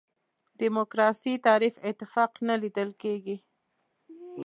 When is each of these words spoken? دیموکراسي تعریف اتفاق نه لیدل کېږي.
دیموکراسي 0.61 1.33
تعریف 1.45 1.75
اتفاق 1.89 2.31
نه 2.47 2.55
لیدل 2.61 2.89
کېږي. 3.01 3.37